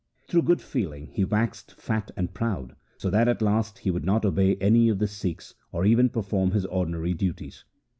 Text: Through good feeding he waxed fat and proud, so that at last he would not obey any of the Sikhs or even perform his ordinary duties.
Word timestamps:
Through 0.27 0.41
good 0.41 0.63
feeding 0.63 1.05
he 1.13 1.23
waxed 1.23 1.79
fat 1.79 2.09
and 2.17 2.33
proud, 2.33 2.75
so 2.97 3.11
that 3.11 3.27
at 3.27 3.39
last 3.39 3.77
he 3.77 3.91
would 3.91 4.03
not 4.03 4.25
obey 4.25 4.55
any 4.55 4.89
of 4.89 4.97
the 4.97 5.05
Sikhs 5.05 5.53
or 5.71 5.85
even 5.85 6.09
perform 6.09 6.53
his 6.53 6.65
ordinary 6.65 7.13
duties. 7.13 7.65